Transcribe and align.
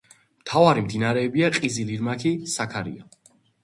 მთავარი 0.43 0.85
მდინარეებია 0.85 1.53
ყიზილ-ირმაქი, 1.59 2.35
საქარია. 2.59 3.11